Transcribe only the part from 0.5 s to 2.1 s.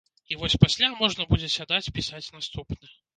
пасля можна будзе сядаць